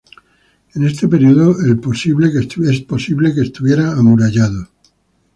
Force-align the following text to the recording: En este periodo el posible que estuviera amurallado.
En 0.73 0.83
este 0.83 1.07
periodo 1.07 1.55
el 1.63 1.79
posible 1.79 2.31
que 2.41 3.39
estuviera 3.41 3.91
amurallado. 3.91 4.67